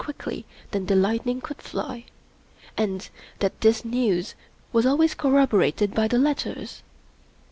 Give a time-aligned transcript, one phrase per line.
[0.01, 2.03] quickly than the lightning could fly,
[2.75, 3.07] and
[3.37, 4.33] that this news
[4.73, 6.81] was always corroborated by the letters.